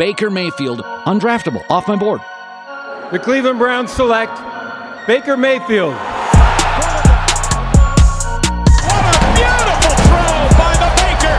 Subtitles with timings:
[0.00, 2.22] Baker Mayfield, undraftable, off my board.
[3.12, 4.32] The Cleveland Browns select
[5.06, 5.92] Baker Mayfield.
[5.92, 6.00] What
[9.04, 11.36] a beautiful throw by the Baker.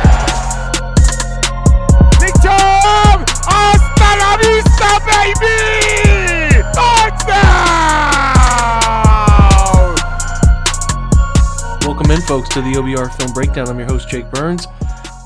[2.21, 3.25] Big time on
[5.09, 6.61] baby!
[6.71, 7.41] Touchdown!
[11.81, 13.69] Welcome in, folks, to the OBR Film Breakdown.
[13.69, 14.67] I'm your host, Jake Burns.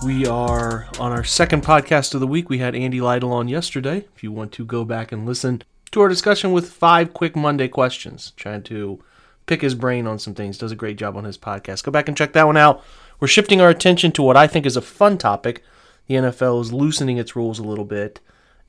[0.06, 2.48] We are on our second podcast of the week.
[2.48, 4.06] We had Andy Lytle on yesterday.
[4.16, 7.68] If you want to go back and listen to our discussion with five quick Monday
[7.68, 9.04] questions, trying to
[9.48, 11.84] pick his brain on some things, does a great job on his podcast.
[11.84, 12.84] Go back and check that one out.
[13.20, 15.64] We're shifting our attention to what I think is a fun topic.
[16.06, 18.20] The NFL is loosening its rules a little bit,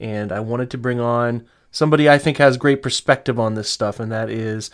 [0.00, 4.00] and I wanted to bring on somebody I think has great perspective on this stuff,
[4.00, 4.70] and that is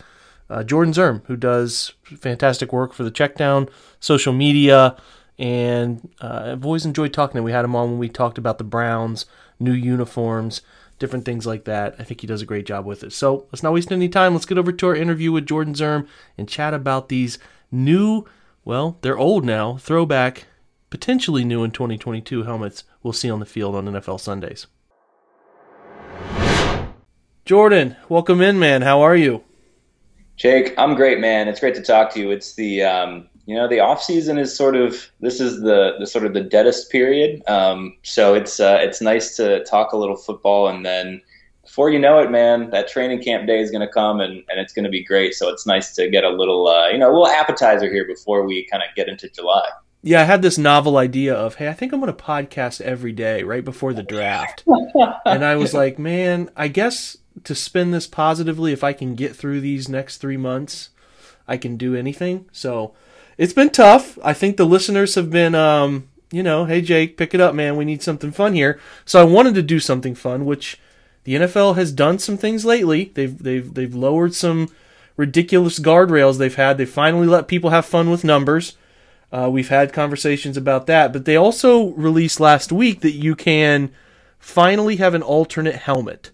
[0.48, 4.97] uh, Jordan Zirm, who does fantastic work for the Checkdown social media.
[5.42, 7.45] And uh, I've always enjoyed talking to him.
[7.45, 9.27] We had him on when we talked about the Browns,
[9.59, 10.62] new uniforms,
[11.00, 11.97] different things like that.
[11.98, 13.12] I think he does a great job with it.
[13.12, 14.34] So let's not waste any time.
[14.34, 16.06] Let's get over to our interview with Jordan Zirm
[16.39, 17.41] and chat about these
[17.72, 18.25] new,
[18.64, 20.44] well, they're old now, throwback,
[20.91, 24.69] potentially new in 2022 helmets we'll see on the field on NFL Sundays.
[27.45, 28.83] Jordan, welcome in, man.
[28.83, 29.42] How are you?
[30.36, 31.48] Jake, I'm great, man.
[31.48, 32.30] It's great to talk to you.
[32.30, 36.07] It's the um, you know the off season is sort of this is the the
[36.07, 37.43] sort of the deadest period.
[37.48, 41.21] Um, so it's uh, it's nice to talk a little football, and then
[41.63, 44.61] before you know it, man, that training camp day is going to come, and, and
[44.61, 45.35] it's going to be great.
[45.35, 48.47] So it's nice to get a little uh, you know a little appetizer here before
[48.47, 49.69] we kind of get into July.
[50.05, 53.13] Yeah, I had this novel idea of, hey, I think I'm going to podcast every
[53.13, 54.65] day right before the draft.
[55.25, 59.37] and I was like, man, I guess to spin this positively, if I can get
[59.37, 60.91] through these next three months,
[61.47, 62.48] I can do anything.
[62.51, 62.95] So
[63.38, 64.19] it's been tough.
[64.22, 67.77] I think the listeners have been, um, you know, hey Jake, pick it up, man.
[67.77, 68.80] We need something fun here.
[69.05, 70.80] So I wanted to do something fun, which
[71.24, 73.12] the NFL has done some things lately.
[73.14, 74.68] They've they've they've lowered some
[75.17, 76.79] ridiculous guardrails they've had.
[76.79, 78.77] They finally let people have fun with numbers.
[79.30, 83.90] Uh, we've had conversations about that, but they also released last week that you can
[84.39, 86.30] finally have an alternate helmet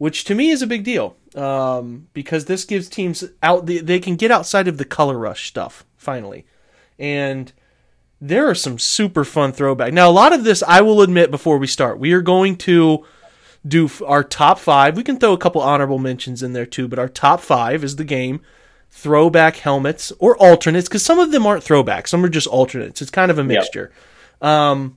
[0.00, 4.00] which to me is a big deal um, because this gives teams out they, they
[4.00, 6.46] can get outside of the color rush stuff finally,
[6.98, 7.52] and
[8.20, 9.92] there are some super fun throwback.
[9.92, 13.04] Now a lot of this I will admit before we start, we are going to
[13.66, 14.96] do our top five.
[14.96, 17.96] We can throw a couple honorable mentions in there too, but our top five is
[17.96, 18.40] the game
[18.90, 23.00] throwback helmets or alternates because some of them aren't throwbacks, some are just alternates.
[23.00, 23.92] It's kind of a mixture.
[24.42, 24.50] Yep.
[24.50, 24.96] Um,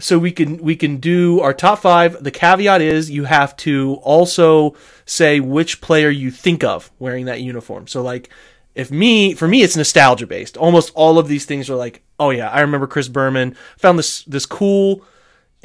[0.00, 2.22] so we can we can do our top five.
[2.22, 7.40] The caveat is you have to also say which player you think of wearing that
[7.40, 7.88] uniform.
[7.88, 8.30] So like
[8.78, 10.56] if me for me it's nostalgia based.
[10.56, 13.56] Almost all of these things are like, oh yeah, I remember Chris Berman.
[13.78, 15.02] Found this this cool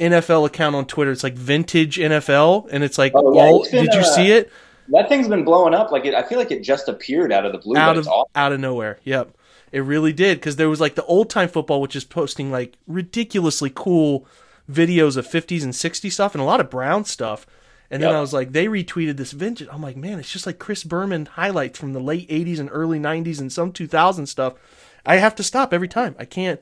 [0.00, 1.12] NFL account on Twitter.
[1.12, 4.32] It's like vintage NFL, and it's like, oh, yeah, all, been, did you uh, see
[4.32, 4.50] it?
[4.88, 5.92] That thing's been blowing up.
[5.92, 7.76] Like it, I feel like it just appeared out of the blue.
[7.76, 8.30] Out of awesome.
[8.34, 8.98] out of nowhere.
[9.04, 9.36] Yep.
[9.70, 12.76] It really did because there was like the old time football, which is posting like
[12.88, 14.26] ridiculously cool
[14.70, 17.46] videos of 50s and 60s stuff and a lot of Brown stuff.
[17.94, 18.16] And then yep.
[18.16, 19.68] I was like, they retweeted this vintage.
[19.70, 22.98] I'm like, man, it's just like Chris Berman highlights from the late 80s and early
[22.98, 24.54] 90s and some 2000 stuff.
[25.06, 26.16] I have to stop every time.
[26.18, 26.60] I can't.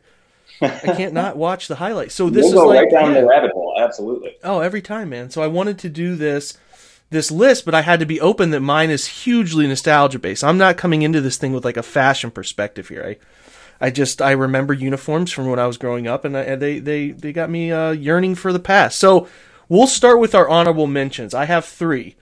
[0.60, 2.15] I can't not watch the highlights.
[2.15, 3.75] So this we'll is like right down the rabbit hole.
[3.78, 4.37] Absolutely.
[4.44, 5.31] Oh, every time, man.
[5.31, 6.59] So I wanted to do this
[7.09, 10.44] this list, but I had to be open that mine is hugely nostalgia based.
[10.44, 13.16] I'm not coming into this thing with like a fashion perspective here.
[13.81, 16.60] I, I just I remember uniforms from when I was growing up, and, I, and
[16.60, 18.98] they they they got me uh, yearning for the past.
[18.98, 19.28] So
[19.69, 21.34] we'll start with our honorable mentions.
[21.34, 22.17] I have three.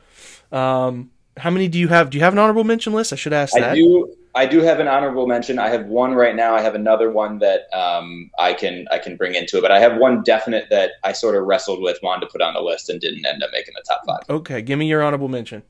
[0.53, 2.11] Um, how many do you have?
[2.11, 3.12] Do you have an honorable mention list?
[3.12, 3.71] I should ask that.
[3.71, 4.15] I do.
[4.33, 5.59] I do have an honorable mention.
[5.59, 6.55] I have one right now.
[6.55, 9.81] I have another one that um, I can I can bring into it, but I
[9.81, 12.89] have one definite that I sort of wrestled with, wanted to put on the list,
[12.89, 14.31] and didn't end up making the top five.
[14.31, 15.62] Okay, give me your honorable mention.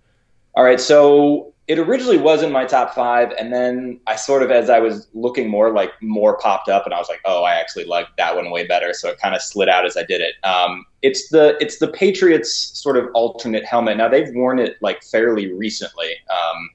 [0.55, 4.51] All right, so it originally was in my top five, and then I sort of,
[4.51, 7.55] as I was looking more, like more popped up, and I was like, oh, I
[7.55, 8.93] actually like that one way better.
[8.93, 10.35] So it kind of slid out as I did it.
[10.45, 13.97] Um, it's the it's the Patriots sort of alternate helmet.
[13.97, 16.15] Now they've worn it like fairly recently.
[16.29, 16.71] Um,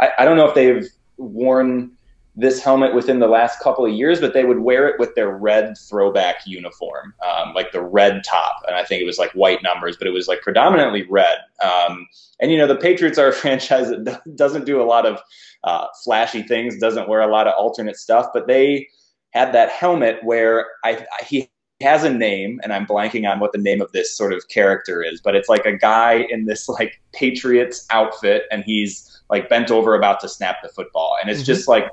[0.00, 0.88] I, I don't know if they've
[1.18, 1.90] worn
[2.38, 5.36] this helmet within the last couple of years, but they would wear it with their
[5.36, 8.62] red throwback uniform, um, like the red top.
[8.68, 11.38] And I think it was like white numbers, but it was like predominantly red.
[11.60, 12.06] Um,
[12.38, 15.20] and, you know, the Patriots are a franchise that doesn't do a lot of
[15.64, 18.86] uh, flashy things, doesn't wear a lot of alternate stuff, but they
[19.30, 21.50] had that helmet where I, he
[21.80, 25.02] has a name and I'm blanking on what the name of this sort of character
[25.02, 29.72] is, but it's like a guy in this like Patriots outfit and he's like bent
[29.72, 31.16] over about to snap the football.
[31.20, 31.46] And it's mm-hmm.
[31.46, 31.88] just like,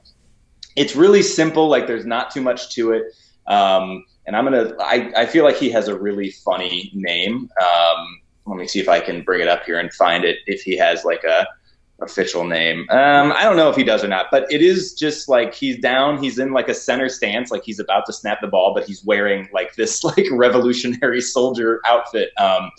[0.75, 1.67] it's really simple.
[1.67, 3.03] Like there's not too much to it.
[3.47, 4.73] Um, and I'm gonna.
[4.79, 7.49] I, I feel like he has a really funny name.
[7.61, 10.37] Um, let me see if I can bring it up here and find it.
[10.47, 11.47] If he has like a
[11.99, 14.27] official name, um, I don't know if he does or not.
[14.31, 16.21] But it is just like he's down.
[16.21, 19.03] He's in like a center stance, like he's about to snap the ball, but he's
[19.05, 22.31] wearing like this like revolutionary soldier outfit.
[22.37, 22.71] Um,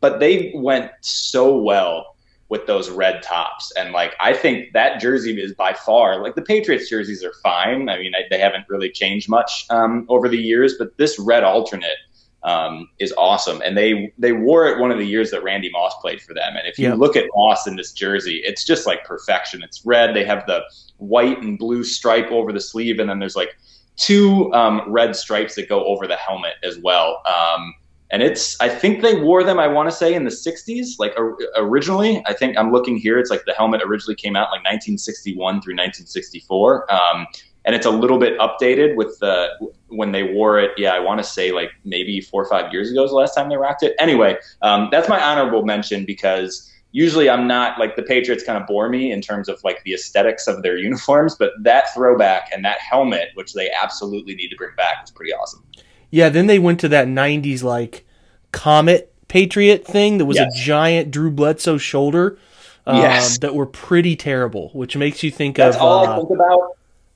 [0.00, 2.09] but they went so well
[2.50, 3.72] with those red tops.
[3.76, 7.88] And like, I think that jersey is by far like the Patriots jerseys are fine.
[7.88, 11.44] I mean, I, they haven't really changed much um, over the years, but this red
[11.44, 11.96] alternate
[12.42, 13.62] um, is awesome.
[13.64, 16.56] And they they wore it one of the years that Randy Moss played for them.
[16.56, 16.94] And if you Yeah.
[16.94, 19.62] look at Moss in this jersey, it's just like perfection.
[19.62, 20.14] It's red.
[20.14, 20.62] They have the
[20.96, 23.56] white and blue stripe over the sleeve, and then there's like
[23.96, 27.22] two um, red stripes that go over the helmet as well.
[27.26, 27.74] Um,
[28.10, 29.58] and it's I think they wore them.
[29.58, 32.22] I want to say in the '60s, like or, originally.
[32.26, 33.18] I think I'm looking here.
[33.18, 37.26] It's like the helmet originally came out like 1961 through 1964, um,
[37.64, 39.48] and it's a little bit updated with the
[39.88, 40.72] when they wore it.
[40.76, 43.34] Yeah, I want to say like maybe four or five years ago is the last
[43.34, 43.94] time they rocked it.
[43.98, 48.66] Anyway, um, that's my honorable mention because usually I'm not like the Patriots kind of
[48.66, 52.64] bore me in terms of like the aesthetics of their uniforms, but that throwback and
[52.64, 55.62] that helmet, which they absolutely need to bring back, was pretty awesome.
[56.10, 58.04] Yeah, then they went to that '90s like
[58.52, 60.52] Comet Patriot thing that was Yes.
[60.54, 62.38] a giant Drew Bledsoe shoulder.
[62.86, 63.38] Um, Yes.
[63.38, 66.60] that were pretty terrible, which makes you think That's of all I uh, think about.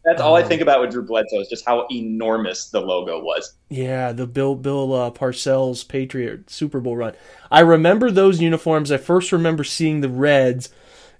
[0.05, 3.21] That's all I um, think about with Drew Bledsoe is just how enormous the logo
[3.23, 3.55] was.
[3.71, 7.15] Yeah, the Bill Bill uh, Parcells Patriot Super Bowl run.
[7.51, 8.93] I remember those uniforms.
[8.93, 10.69] I first remember seeing the Reds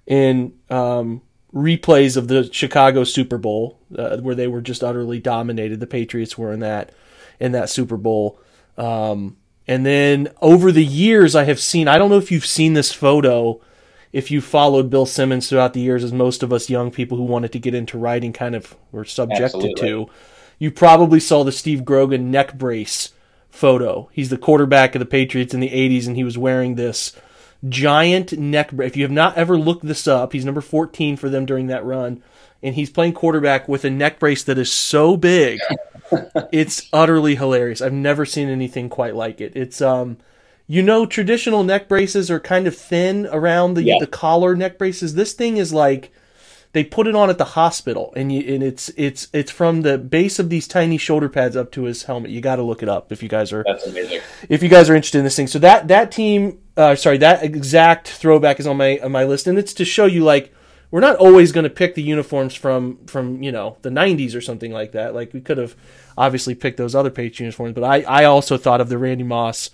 [0.05, 5.79] in um, replays of the Chicago Super Bowl, uh, where they were just utterly dominated.
[5.79, 6.91] The Patriots were in that
[7.39, 8.39] in that Super Bowl.
[8.77, 9.37] Um,
[9.67, 11.87] and then over the years, I have seen.
[11.87, 13.61] I don't know if you've seen this photo.
[14.11, 17.23] If you followed Bill Simmons throughout the years, as most of us young people who
[17.23, 19.89] wanted to get into writing kind of were subjected Absolutely.
[19.89, 20.09] to,
[20.57, 23.11] you probably saw the Steve Grogan neck brace
[23.49, 24.09] photo.
[24.13, 27.13] He's the quarterback of the Patriots in the 80s, and he was wearing this
[27.67, 28.91] giant neck brace.
[28.91, 31.85] If you have not ever looked this up, he's number 14 for them during that
[31.85, 32.21] run,
[32.65, 35.59] and he's playing quarterback with a neck brace that is so big.
[36.51, 37.81] it's utterly hilarious.
[37.81, 39.53] I've never seen anything quite like it.
[39.55, 40.17] It's um
[40.67, 43.97] you know traditional neck braces are kind of thin around the Yeah.
[43.99, 45.15] the collar neck braces.
[45.15, 46.11] This thing is like
[46.73, 49.97] they put it on at the hospital and you, and it's it's it's from the
[49.97, 52.31] base of these tiny shoulder pads up to his helmet.
[52.31, 54.19] You got to look it up if you guys are That's amazing.
[54.49, 55.47] if you guys are interested in this thing.
[55.47, 59.47] So that that team, uh, sorry, that exact throwback is on my on my list,
[59.47, 60.53] and it's to show you like
[60.91, 64.41] we're not always going to pick the uniforms from from you know the '90s or
[64.41, 65.13] something like that.
[65.15, 65.75] Like we could have
[66.17, 69.69] obviously picked those other Patriots uniforms, but I I also thought of the Randy Moss.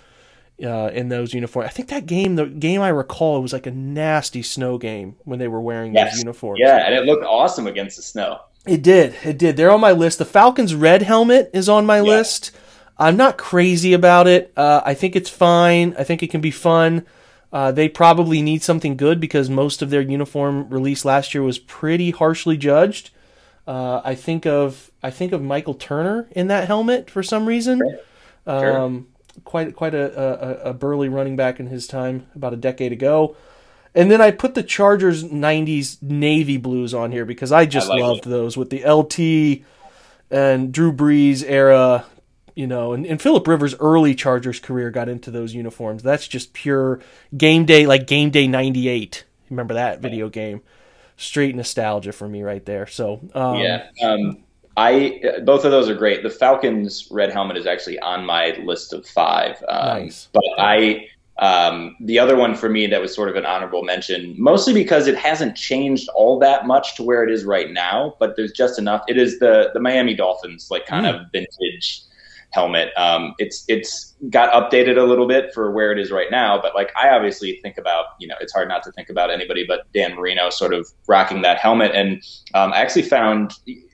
[0.64, 3.66] Uh, in those uniforms, I think that game, the game I recall, it was like
[3.66, 6.12] a nasty snow game when they were wearing Yes.
[6.12, 6.60] those uniforms.
[6.62, 8.42] Yeah, and it looked awesome against the snow.
[8.68, 9.16] It did.
[9.24, 9.58] It did.
[9.58, 10.20] They're on my list.
[10.20, 12.52] The Falcons' red helmet is on my list.
[13.00, 14.54] I'm not crazy about it.
[14.56, 15.96] Uh, I think it's fine.
[15.98, 17.08] I think it can be fun.
[17.54, 21.60] Uh, they probably need something good because most of their uniform release last year was
[21.60, 23.10] pretty harshly judged.
[23.68, 27.82] Uh, I think of I think of Michael Turner in that helmet for some reason.
[28.46, 28.78] Sure.
[28.78, 29.08] Um,
[29.44, 33.36] quite quite a, a, a burly running back in his time about a decade ago.
[33.94, 37.96] And then I put the Chargers '90s navy blues on here because I just I
[37.96, 39.66] like loved those with the LT
[40.32, 42.06] and Drew Brees era,
[42.56, 46.04] you know, and, and Philip Rivers' early Chargers career got into those uniforms.
[46.04, 47.00] That's just pure
[47.36, 49.26] game day, like game day '98.
[49.50, 50.62] Remember that video game?
[51.18, 52.88] Straight nostalgia for me right there.
[52.88, 53.88] So um, yeah.
[54.02, 54.44] Um,
[54.78, 56.24] I both of those are great.
[56.24, 59.62] The Falcons red helmet is actually on my list of five.
[59.68, 60.30] Um, Nice.
[60.32, 61.08] But I
[61.42, 65.08] um, the other one for me that was sort of an honorable mention, mostly because
[65.08, 68.78] it hasn't changed all that much to where it is right now, but there's just
[68.78, 69.04] enough.
[69.08, 72.04] It is the the Miami Dolphins like kind of vintage
[72.52, 72.92] helmet.
[72.98, 76.76] Um, it's it's got updated a little bit for where it is right now, but
[76.76, 79.92] like I obviously think about you know it's hard not to think about anybody but
[79.94, 83.54] Dan Marino sort of rocking that helmet, and um, I actually found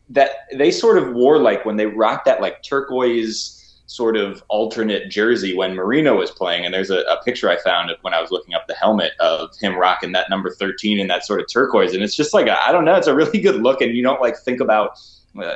[0.10, 5.10] that they sort of wore like when they rocked that like turquoise sort of alternate
[5.10, 6.66] jersey when Marino was playing.
[6.66, 9.14] And there's a, a picture I found of when I was looking up the helmet
[9.20, 11.94] of him rocking that number 13 in that sort of turquoise.
[11.94, 13.82] And it's just like, I don't know, it's a really good look.
[13.82, 15.00] And you don't like think about,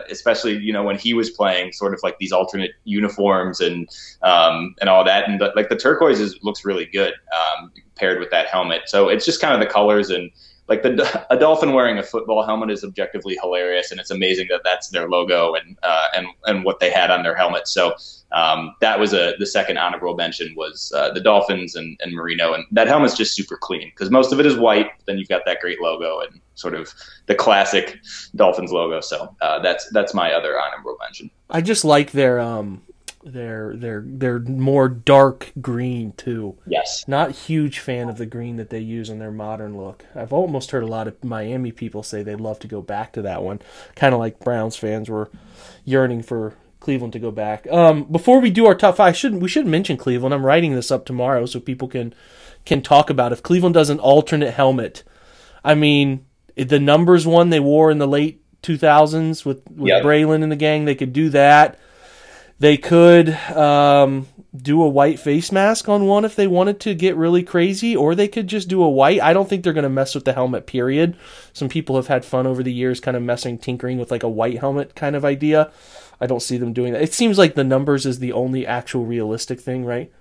[0.09, 3.89] especially, you know, when he was playing sort of like these alternate uniforms and,
[4.21, 5.27] um, and all that.
[5.27, 8.83] And the, like the turquoise is, looks really good, um, paired with that helmet.
[8.87, 10.31] So it's just kind of the colors and,
[10.67, 14.61] like the a dolphin wearing a football helmet is objectively hilarious, and it's amazing that
[14.63, 17.67] that's their logo and uh, and and what they had on their helmet.
[17.67, 17.93] So
[18.31, 22.53] um, that was a the second honorable mention was uh, the Dolphins and, and Marino,
[22.53, 24.91] and that helmet's just super clean because most of it is white.
[25.05, 26.93] Then you've got that great logo and sort of
[27.25, 27.99] the classic
[28.35, 29.01] Dolphins logo.
[29.01, 31.29] So uh, that's that's my other honorable mention.
[31.49, 32.81] I just like their um
[33.23, 36.57] they're they're they're more dark green too.
[36.65, 37.07] Yes.
[37.07, 40.05] Not huge fan of the green that they use in their modern look.
[40.15, 43.21] I've almost heard a lot of Miami people say they'd love to go back to
[43.23, 43.59] that one.
[43.95, 45.29] Kind of like Browns fans were
[45.85, 47.65] yearning for Cleveland to go back.
[47.71, 50.33] Um, before we do our top five, should we should mention Cleveland.
[50.33, 52.13] I'm writing this up tomorrow so people can
[52.65, 55.03] can talk about if Cleveland does an alternate helmet.
[55.63, 60.03] I mean, the numbers one they wore in the late 2000s with with Yep.
[60.03, 61.79] Braylon and the gang, they could do that.
[62.59, 67.15] They could um, do a white face mask on one if they wanted to get
[67.15, 69.19] really crazy, or they could just do a white.
[69.19, 71.17] I don't think they're going to mess with the helmet, period.
[71.53, 74.29] Some people have had fun over the years kind of messing, tinkering with like a
[74.29, 75.71] white helmet kind of idea.
[76.21, 77.01] I don't see them doing that.
[77.01, 80.11] It seems like the numbers is the only actual realistic thing, right?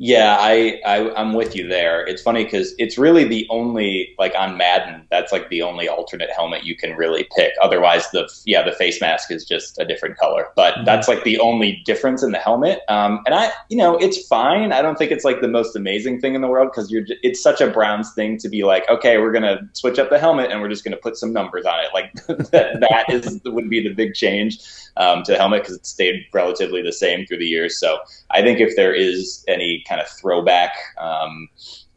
[0.00, 2.06] Yeah, I, I I'm with you there.
[2.06, 5.04] It's funny because it's really the only like on Madden.
[5.10, 7.50] That's like the only alternate helmet you can really pick.
[7.60, 10.46] Otherwise, the yeah the face mask is just a different color.
[10.54, 10.84] But Mhm.
[10.84, 12.82] that's like the only difference in the helmet.
[12.88, 14.70] Um, and I you know it's fine.
[14.72, 17.42] I don't think it's like the most amazing thing in the world because you're it's
[17.42, 20.60] such a Browns thing to be like okay we're gonna switch up the helmet and
[20.60, 21.88] we're just gonna put some numbers on it.
[21.92, 22.12] Like
[22.52, 24.60] that that is would be the big change
[24.98, 27.78] um, to the helmet because it stayed relatively the same through the years.
[27.80, 27.98] So
[28.30, 31.48] I think if there is any kind of throwback um,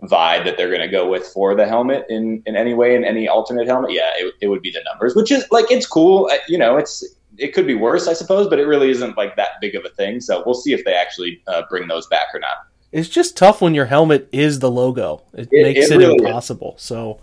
[0.04, 3.04] vibe that they're going to go with for the helmet in, in any way, in
[3.04, 6.30] any alternate helmet, yeah, it, it would be the numbers, which is like, it's cool.
[6.48, 7.04] You know, it's,
[7.38, 9.90] it could be worse, I suppose, but it really isn't like that big of a
[9.90, 10.22] thing.
[10.22, 12.58] So we'll see if they actually uh, bring those back or not.
[12.92, 15.24] It's just tough when your helmet is the logo.
[15.34, 16.22] It, It- makes it it, really is.
[16.24, 16.76] impossible.
[16.78, 17.20] So,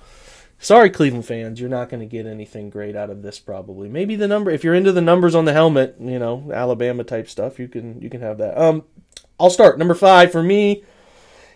[0.59, 3.39] sorry, Cleveland fans, you're not going to get anything great out of this.
[3.39, 4.51] Probably, maybe the number.
[4.51, 8.01] If you're into the numbers on the helmet, you know, Alabama type stuff, you can
[8.01, 8.59] you can have that.
[8.61, 8.85] Um,
[9.39, 9.79] I'll start.
[9.79, 10.85] Number five for me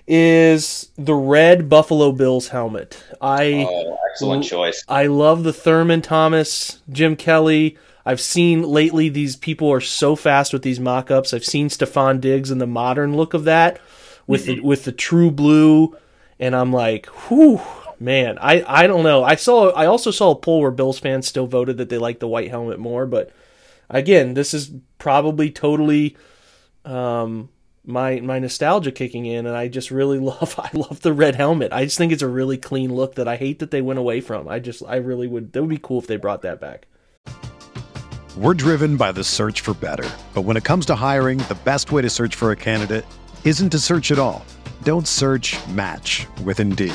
[0.07, 3.03] is the red Buffalo Bills helmet.
[3.21, 3.67] I.
[3.69, 4.85] Oh, excellent choice.
[4.89, 7.79] I love the Thurman Thomas, Jim Kelly.
[8.05, 11.33] I've seen lately these people are so fast with these mock-ups.
[11.33, 13.81] I've seen Stefon Diggs in the modern look of that
[14.27, 15.97] with the with the true blue
[16.43, 17.61] and I'm like, whew,
[18.03, 19.23] man, I, I don't know.
[19.23, 22.19] I saw I also saw a poll where Bills fans still voted that they like
[22.19, 23.31] the white helmet more, but
[23.89, 26.17] again, this is probably totally
[26.85, 27.49] um
[27.85, 31.73] my my nostalgia kicking in and I just really love I love the red helmet.
[31.73, 34.21] I just think it's a really clean look that I hate that they went away
[34.21, 34.49] from.
[34.49, 36.87] I just I really would that would be cool if they brought that back.
[38.37, 40.09] We're driven by the search for better.
[40.35, 43.05] But when it comes to hiring, the best way to search for a candidate
[43.45, 44.45] isn't to search at all.
[44.83, 46.95] Don't search match with Indeed.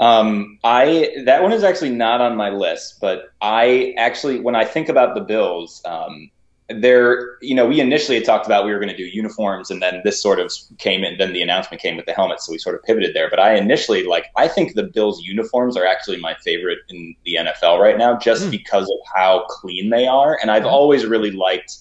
[0.00, 4.64] Um, I that one is actually not on my list, but I actually when I
[4.64, 6.30] think about the Bills, um,
[6.68, 9.82] there you know we initially had talked about we were going to do uniforms, and
[9.82, 11.18] then this sort of came in.
[11.18, 13.28] Then the announcement came with the helmet, so we sort of pivoted there.
[13.30, 17.36] But I initially like I think the Bills uniforms are actually my favorite in the
[17.36, 18.50] NFL right now, just Mm.
[18.50, 21.76] because of how clean they are, and I've always really liked.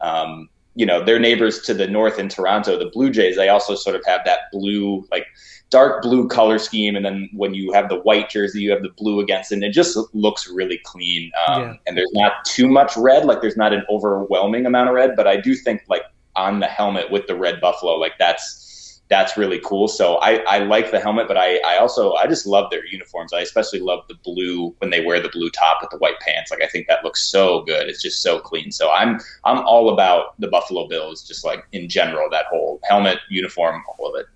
[0.00, 3.36] Um, you know their neighbors to the north in Toronto, the Blue Jays.
[3.36, 5.26] They also sort of have that blue, like
[5.70, 8.90] dark blue color scheme, and then when you have the white jersey, you have the
[8.96, 9.56] blue against it.
[9.56, 11.30] And it just looks really clean.
[11.46, 11.74] Um, Yeah.
[11.86, 15.26] And there's not too much red, like there's not an overwhelming amount of red, but
[15.26, 16.02] I do think like
[16.36, 18.69] on the helmet with the red buffalo, like that's
[19.10, 19.88] that's really cool.
[19.88, 23.32] So I, I like the helmet, but I, I also I just love their uniforms.
[23.32, 26.50] I especially love the blue when they wear the blue top with the white pants.
[26.50, 27.88] Like I think that looks so good.
[27.88, 28.70] It's just so clean.
[28.70, 33.18] So I'm I'm all about the Buffalo Bills, just like in general, that whole helmet,
[33.28, 34.26] uniform, all of it.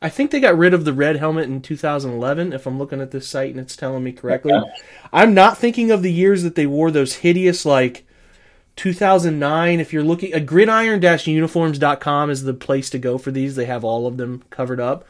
[0.00, 3.10] I think they got rid of the red helmet in 2011, if I'm looking at
[3.10, 4.52] this site and it's telling me correctly.
[5.12, 8.06] I'm not thinking of the years that they wore those hideous, like
[8.78, 9.80] 2009.
[9.80, 13.56] If you're looking, uh, gridiron-uniforms.com is the place to go for these.
[13.56, 15.04] They have all of them covered up.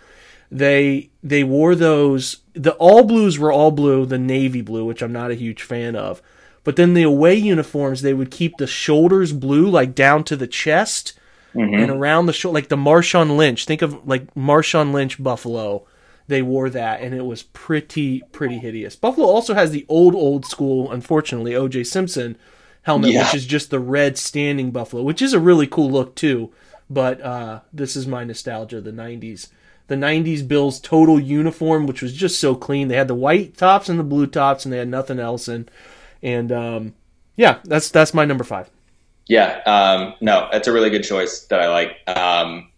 [0.50, 2.38] They they wore those.
[2.54, 5.94] The all blues were all blue, the navy blue, which I'm not a huge fan
[5.94, 6.22] of.
[6.64, 10.46] But then the away uniforms, they would keep the shoulders blue, like down to the
[10.48, 11.14] chest
[11.54, 11.74] Mm-hmm.
[11.80, 13.64] and around the shoulder, like the Marshawn Lynch.
[13.64, 15.86] Think of like Marshawn Lynch Buffalo.
[16.28, 18.94] They wore that, and it was pretty, pretty hideous.
[18.96, 21.84] Buffalo also has the old, old school, unfortunately, O.J.
[21.84, 22.36] Simpson
[22.82, 23.24] helmet, Yeah.
[23.24, 26.50] which is just the red standing buffalo, which is a really cool look too.
[26.90, 29.48] But uh, this is my nostalgia, the '90s.
[29.88, 32.88] The '90s Bills total uniform, which was just so clean.
[32.88, 35.48] They had the white tops and the blue tops, and they had nothing else.
[35.48, 35.70] And
[36.22, 36.94] and um,
[37.36, 38.70] yeah, that's that's my number five.
[39.26, 41.98] Yeah, um, no, that's a really good choice that I like.
[42.08, 42.70] Um,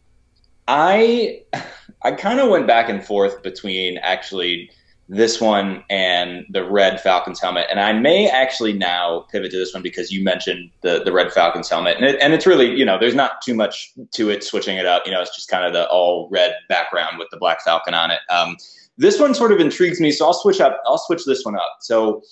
[0.66, 1.42] I
[2.02, 4.71] I kind of went back and forth between actually
[5.10, 9.74] this one and the red Falcons helmet, and I may actually now pivot to this
[9.74, 12.84] one because you mentioned the the red Falcons helmet, and it, and it's really you
[12.84, 15.02] know there's not too much to it switching it up.
[15.04, 18.12] You know, it's just kind of the all red background with the black Falcon on
[18.12, 18.20] it.
[18.30, 18.56] Um,
[18.98, 20.80] this one sort of intrigues me, so I'll switch up.
[20.86, 21.78] I'll switch this one up.
[21.80, 22.22] So.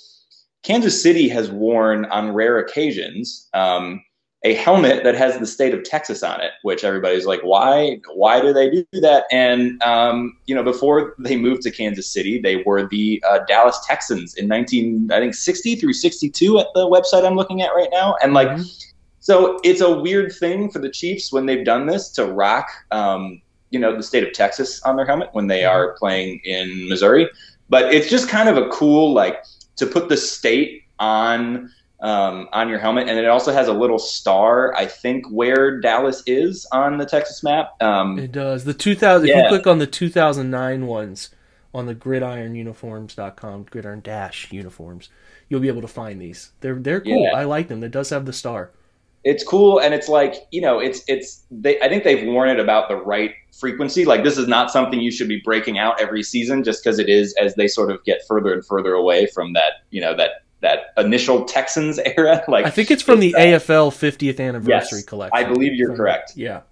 [0.65, 4.03] Kansas City has worn on rare occasions um,
[4.45, 8.01] a helmet that has the state of Texas on it, which everybody's like, why?
[8.15, 9.25] Why do they do that?
[9.33, 13.81] And um, you know, before they moved to Kansas City, they were the uh, Dallas
[13.87, 17.91] Texans in 19, I think, 60 through 62 at the website I'm looking at right
[17.93, 18.59] now, and like.
[19.21, 23.43] So it's a weird thing for the Chiefs when they've done this to rock, um,
[23.69, 27.29] you know, the state of Texas on their helmet when they are playing in Missouri.
[27.69, 29.45] But it's just kind of a cool, like,
[29.77, 33.99] to put the state on um, on your helmet, and it also has a little
[33.99, 37.73] star, I think, where Dallas is on the Texas map.
[37.83, 38.65] Um, It does.
[38.65, 41.31] The 2000 if you click on the 2009 ones
[41.75, 45.09] on the gridironuniforms.com, gridiron dash uniforms,
[45.49, 46.53] you'll be able to find these.
[46.61, 47.25] They're they're cool.
[47.25, 47.37] Yeah.
[47.37, 47.83] I like them.
[47.83, 48.71] It does have the star.
[49.25, 52.61] it's cool and it's like you know it's it's they i think they've worn it
[52.61, 56.23] about the right frequency like this is not something you should be breaking out every
[56.23, 59.53] season just because it is as they sort of get further and further away from
[59.55, 63.39] that you know that that initial texans era like I think it's from the uh,
[63.39, 65.39] AFL 50th anniversary Yes, collection.
[65.47, 66.33] I believe you're correct.
[66.37, 66.63] Yeah.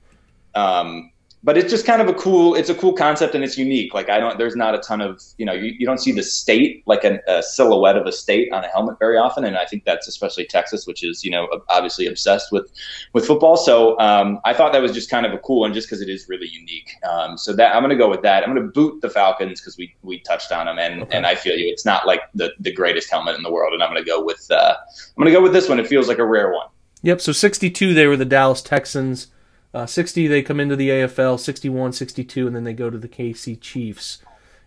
[0.54, 1.10] um
[1.44, 3.94] but it's just kind of a cool it's a cool concept and it's unique.
[3.94, 6.22] Like i don't there's not a ton of you know you, you don't see the
[6.22, 9.44] state like an, a silhouette of a state on a helmet very often.
[9.44, 12.70] And i think that's especially texas which is you know obviously obsessed with
[13.12, 13.56] with football.
[13.56, 16.08] So um, i thought that was just kind of a cool one just because it
[16.08, 16.90] is really unique.
[17.08, 18.42] Um, so that i'm going to go with that.
[18.42, 21.16] I'm going to boot the falcons because we we touched on them and Okay.
[21.16, 21.68] and i feel you.
[21.72, 23.72] It's not like the the greatest helmet in the world.
[23.74, 25.78] And i'm going to go with uh, i'm going to go with this one.
[25.78, 26.68] It feels like a rare one.
[27.02, 27.20] Yep.
[27.20, 29.28] So 62 they were the Dallas Texans.
[29.76, 31.38] Uh, 60 they come into the AFL.
[31.38, 34.22] 61, 62, and then they go to the KC Chiefs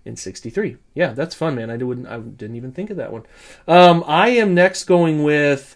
[0.06, 0.78] in 63.
[0.93, 1.72] Yeah, that's fun, man.
[1.72, 3.24] I didn't I didn't even think of that one.
[3.67, 5.76] Um, I am next going with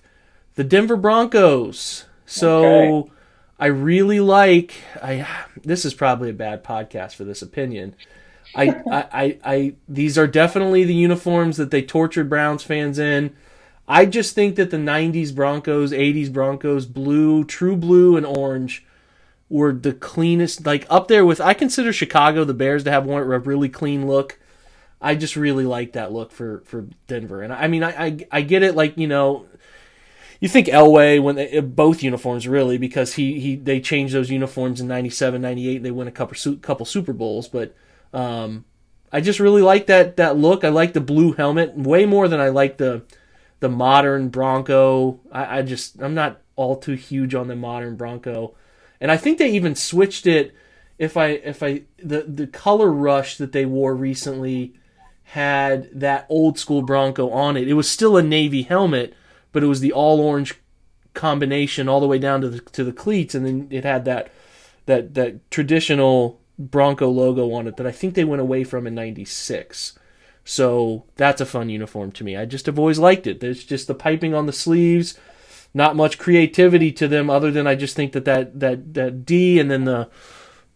[0.53, 2.05] the Denver Broncos.
[2.27, 3.11] So Okay.
[3.59, 5.27] I really like I
[5.63, 7.95] this is probably a bad podcast for this opinion.
[8.55, 13.35] I, I, I, I these are definitely the uniforms that they tortured Browns fans in.
[13.87, 18.85] I just think that the 90s Broncos, 80s Broncos, blue, true blue, and orange
[19.49, 20.65] were the cleanest.
[20.65, 24.07] Like up there with, I consider Chicago, the Bears, to have one a really clean
[24.07, 24.39] look.
[25.01, 27.41] I just really like that look for, for Denver.
[27.41, 28.75] And I mean, I, I, I get it.
[28.75, 29.45] Like, you know,
[30.43, 34.81] you think Elway when they, both uniforms really because he, he they changed those uniforms
[34.81, 37.73] in 97 98 they win a couple couple super bowls but
[38.11, 38.65] um,
[39.09, 42.41] I just really like that that look I like the blue helmet way more than
[42.41, 43.03] I like the
[43.61, 48.53] the modern Bronco I, I just I'm not all too huge on the modern Bronco
[49.03, 50.55] and I think they even switched it
[50.97, 54.73] if I if I the the color rush that they wore recently
[55.25, 59.13] had that old school Bronco on it it was still a navy helmet
[59.51, 60.55] but it was the all orange
[61.13, 64.31] combination all the way down to the to the cleats, and then it had that
[64.85, 68.95] that that traditional Bronco logo on it that I think they went away from in
[68.95, 69.97] '96.
[70.43, 72.35] So that's a fun uniform to me.
[72.35, 73.39] I just have always liked it.
[73.39, 75.17] There's just the piping on the sleeves,
[75.73, 79.59] not much creativity to them other than I just think that that that that D
[79.59, 80.09] and then the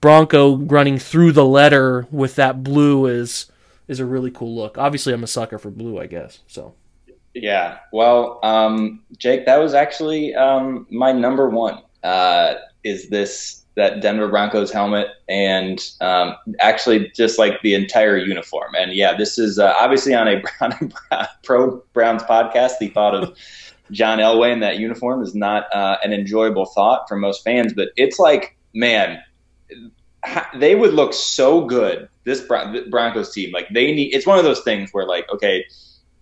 [0.02, 3.52] Bronco running through the letter with that blue is
[3.88, 4.78] is a really cool look.
[4.78, 6.40] Obviously, I'm a sucker for blue, I guess.
[6.48, 6.74] So
[7.34, 7.80] Yeah.
[7.92, 11.82] Well, um, Jake, that was actually um, my number one.
[12.04, 18.74] Uh, is this that Denver Broncos helmet and um, actually just like the entire uniform?
[18.76, 20.94] And yeah, this is uh, obviously on a Brown,
[21.44, 22.80] Pro Browns podcast.
[22.80, 23.38] The thought of
[23.92, 27.90] John Elway in that uniform is not uh, an enjoyable thought for most fans, but
[27.96, 29.22] it's like, man,
[30.56, 32.10] they would look so good.
[32.24, 34.14] This Bron- Broncos team, like they need.
[34.14, 35.66] It's one of those things where, like, okay,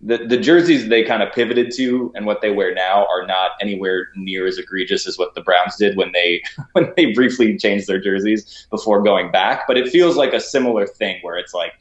[0.02, 3.52] the the jerseys they kind of pivoted to and what they wear now are not
[3.62, 7.88] anywhere near as egregious as what the Browns did when they when they briefly changed
[7.88, 9.64] their jerseys before going back.
[9.68, 11.74] But it feels like a similar thing where it's like.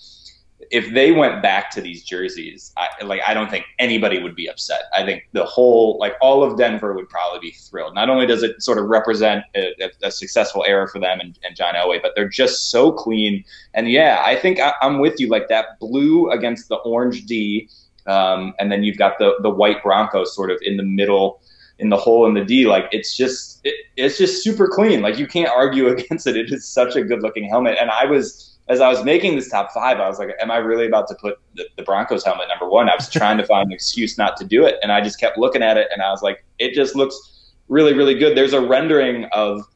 [0.75, 4.49] If they went back to these jerseys, I, like I don't think anybody would be
[4.49, 4.83] upset.
[4.93, 7.95] I think the whole, like all of Denver would probably be thrilled.
[7.95, 11.55] Not only does it sort of represent a, a, successful era for them and, and,
[11.55, 13.45] John Elway, but they're just so clean.
[13.75, 15.29] And yeah, I think I, am with you.
[15.29, 17.69] Like that blue against the orange D,
[18.09, 21.41] um, and then you've got the the white Broncos sort of in the middle
[21.79, 22.67] in the hole in the D.
[22.67, 25.03] Like it's just it, it's just super clean.
[25.03, 26.37] Like you can't argue against it.
[26.37, 27.79] It is such a good looking helmet.
[27.81, 30.57] And I was as I was making this top five, I was like, am I
[30.57, 32.88] really about to put the, the Broncos helmet number one?
[32.88, 34.77] I was trying to find an excuse not to do it.
[34.83, 37.92] And I just kept looking at it and I was like, it just looks really,
[37.92, 38.37] really good.
[38.37, 39.66] There's a rendering of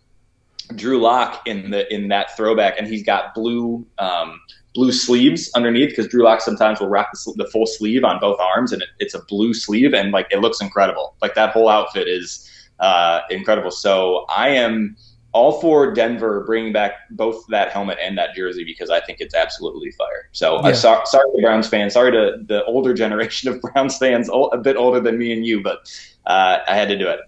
[0.75, 4.41] Drew Lock in the in that throwback, and he's got blue um,
[4.75, 8.39] blue sleeves underneath because Drew Lock sometimes will wrap the, the, full sleeve on both
[8.39, 11.15] arms, and it, it's a blue sleeve, and like it looks incredible.
[11.23, 13.71] Like that whole outfit is uh, incredible.
[13.71, 14.97] So I am
[15.39, 19.37] all for Denver bringing back both that helmet and that jersey because I think it's
[19.37, 20.29] absolutely fire.
[20.33, 20.69] So yeah.
[20.69, 24.59] I'm so, sorry to Browns fans, sorry to the older generation of Browns fans, a
[24.59, 25.89] bit older than me and you, but
[26.27, 27.21] uh, I had to do it.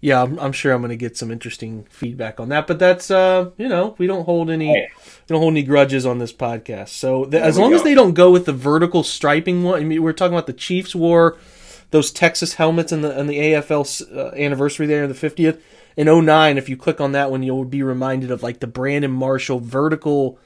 [0.00, 3.12] Yeah, I'm, I'm sure I'm going to get some interesting feedback on that, but that's
[3.12, 4.88] uh, you know, we don't hold any hey.
[5.28, 6.88] don't hold any grudges on this podcast.
[6.88, 7.76] So the, as long go.
[7.76, 10.52] as they don't go with the vertical striping one, I mean, we're talking about the
[10.52, 11.38] Chiefs wore
[11.92, 15.60] those Texas helmets in the in the AFL uh, anniversary there in the 50th
[15.96, 19.10] in 09, if you click on that one, you'll be reminded of like the Brandon
[19.10, 20.38] Marshall vertical,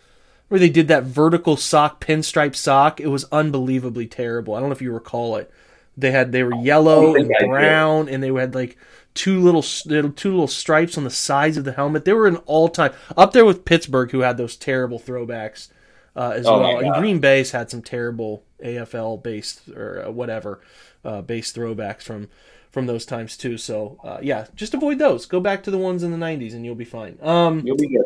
[0.48, 3.00] where they did that vertical sock, pinstripe sock.
[3.00, 4.54] It was unbelievably terrible.
[4.54, 5.50] I don't know if you recall it.
[5.96, 8.76] They had they were yellow and brown, and they had like
[9.14, 12.04] two little two little stripes on the sides of the helmet.
[12.04, 15.68] They were an all time up there with Pittsburgh, who had those terrible throwbacks
[16.14, 16.78] uh, as oh well.
[16.78, 20.60] And Green Bay's had some terrible AFL based or uh, whatever
[21.04, 22.28] uh, based throwbacks from
[22.76, 23.56] from those times too.
[23.56, 25.24] So uh, yeah, just avoid those.
[25.24, 27.16] Go back to the ones in the '90s, and you'll be fine.
[27.22, 28.04] Um, you'll be good.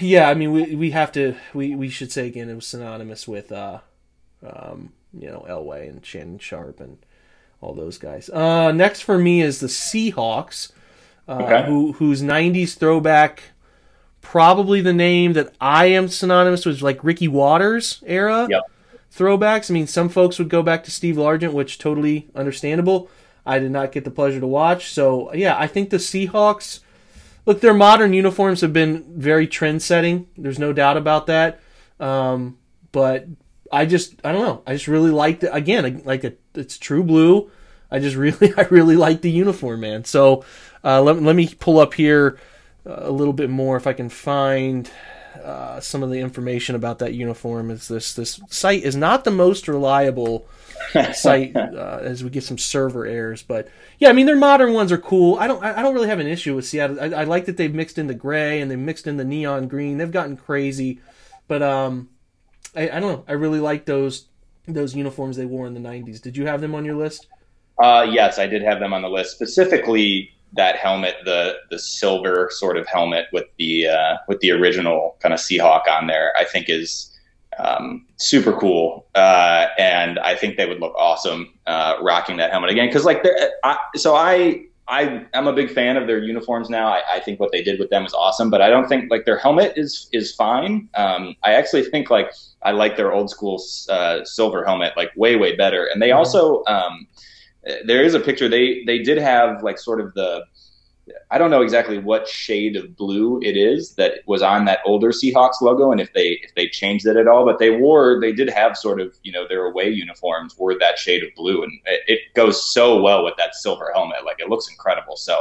[0.00, 3.26] Yeah, I mean, we we have to we we should say again it was synonymous
[3.26, 3.78] with uh,
[4.46, 6.98] um, you know, Elway and Shannon Sharpe and
[7.62, 8.28] all those guys.
[8.28, 10.70] Uh, next for me is the Seahawks,
[11.26, 11.64] uh, okay.
[11.64, 13.44] who whose '90s throwback
[14.20, 18.46] probably the name that I am synonymous with, like Ricky Watters era.
[18.50, 18.62] Yep.
[19.10, 19.70] Throwbacks.
[19.70, 23.08] I mean, some folks would go back to Steve Largent, which totally understandable.
[23.48, 24.92] I did not get the pleasure to watch.
[24.92, 26.80] So yeah, I think the Seahawks.
[27.46, 30.28] Look, their modern uniforms have been very trend setting.
[30.36, 31.60] There's no doubt about that.
[31.98, 32.58] Um,
[32.92, 33.26] but
[33.72, 34.62] I just I don't know.
[34.66, 35.50] I just really liked it.
[35.52, 37.50] Again, like it, it's true blue.
[37.90, 40.04] I just really I really like the uniform, man.
[40.04, 40.44] So
[40.84, 42.38] uh, let let me pull up here
[42.84, 44.90] a little bit more if I can find
[45.44, 47.70] uh, some of the information about that uniform.
[47.70, 50.46] Is this this site is not the most reliable
[51.12, 53.42] site uh, as we get some server errors.
[53.42, 55.38] But yeah, I mean their modern ones are cool.
[55.38, 57.00] I don't I don't really have an issue with Seattle.
[57.00, 59.68] I, I like that they've mixed in the gray and they mixed in the neon
[59.68, 59.98] green.
[59.98, 61.00] They've gotten crazy,
[61.46, 62.08] but um,
[62.74, 63.24] I, I don't know.
[63.28, 64.26] I really like those
[64.66, 66.20] those uniforms they wore in the '90s.
[66.20, 67.26] Did you have them on your list?
[67.82, 69.32] Uh, yes, I did have them on the list.
[69.32, 75.16] Specifically, that helmet, the the silver sort of helmet with the uh, with the original
[75.20, 77.14] kind of Seahawk on there, I think is
[77.58, 82.70] um, super cool, uh, and I think they would look awesome uh, rocking that helmet
[82.70, 82.88] again.
[82.88, 83.24] Because like,
[83.64, 86.88] I, so I I am a big fan of their uniforms now.
[86.88, 89.26] I, I, think what they did with them is awesome, but I don't think like
[89.26, 90.88] their helmet is is fine.
[90.94, 92.32] Um, I actually think like
[92.62, 95.84] I like their old school uh, silver helmet like way way better.
[95.92, 96.18] And they mm-hmm.
[96.18, 97.06] also um,
[97.84, 100.44] there is a picture they they did have like sort of the
[101.30, 105.10] I don't know exactly what shade of blue it is that was on that older
[105.10, 107.44] Seahawks logo, and if they if they changed it at all.
[107.44, 110.98] But they wore they did have sort of you know their away uniforms were that
[110.98, 114.24] shade of blue, and it, it goes so well with that silver helmet.
[114.24, 115.16] Like it looks incredible.
[115.16, 115.40] So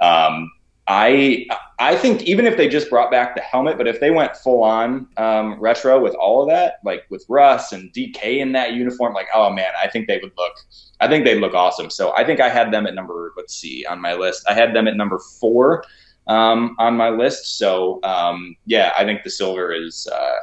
[0.00, 0.50] um,
[0.86, 1.46] I
[1.78, 4.62] I think even if they just brought back the helmet, but if they went full
[4.62, 9.14] on um, retro with all of that, like with Russ and DK in that uniform,
[9.14, 10.52] like oh man, I think they would look.
[11.00, 11.88] I think they'd look awesome.
[11.90, 13.32] So I think I had them at number.
[13.36, 14.44] Let's see on my list.
[14.48, 15.84] I had them at number four
[16.26, 17.58] um, on my list.
[17.58, 20.36] So um, yeah, I think the silver is uh,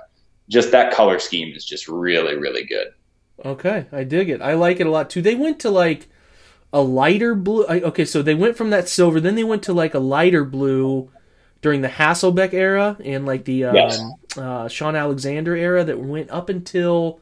[0.50, 2.88] just that color scheme is just really really good.
[3.46, 4.42] Okay, I dig it.
[4.42, 5.22] I like it a lot too.
[5.22, 6.10] They went to like
[6.74, 7.66] a lighter blue.
[7.66, 11.10] Okay, so they went from that silver, then they went to like a lighter blue
[11.62, 14.02] during the Hasselbeck era and like the um, yes.
[14.38, 17.20] uh, Shaun Alexander era that went up until,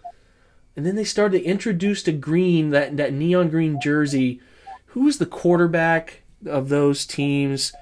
[0.76, 4.40] and then they started to introduce to green that that neon green jersey.
[4.88, 7.74] Who was the quarterback of those teams?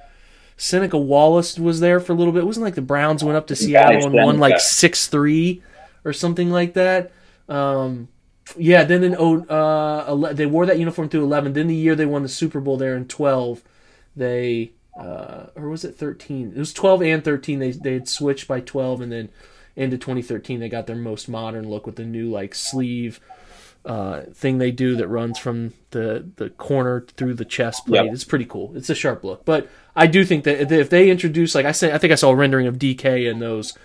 [0.58, 2.42] Seneca Wallace was there for a little bit.
[2.42, 5.62] It wasn't like the Browns went up to Seattle and won like six three
[6.04, 7.12] or something like that.
[7.48, 8.08] Um,
[8.58, 11.54] yeah, then in oh, uh, they wore that uniform through eleven.
[11.54, 13.64] Then the year they won the Super Bowl there in twelve,
[14.16, 16.54] they uh, or was it thirteen?
[16.56, 17.60] It was twelve and thirteen.
[17.60, 19.30] They they had switched by twelve, and then
[19.76, 23.20] into 2013 they got their most modern look with the new like sleeve
[23.86, 28.06] uh, thing they do that runs from the the corner through the chest plate.
[28.06, 28.14] Yep.
[28.14, 28.74] It's pretty cool.
[28.76, 31.94] It's a sharp look, but I do think that if they introduce like I said,
[31.94, 33.78] I think I saw a rendering of DK and those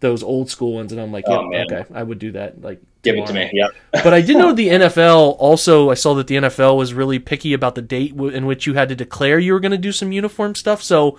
[0.00, 1.66] those old school ones, and I'm like, Oh, yeah, man.
[1.72, 2.62] okay, I would do that.
[2.62, 2.80] Like,
[3.12, 3.50] Give it to me.
[3.52, 3.70] Yep.
[4.04, 5.90] but I did know the NFL also.
[5.90, 8.74] I saw that the NFL was really picky about the date w- in which you
[8.74, 10.82] had to declare you were going to do some uniform stuff.
[10.82, 11.18] So